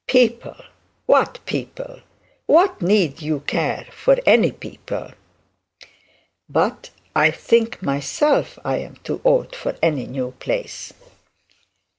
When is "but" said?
6.49-6.89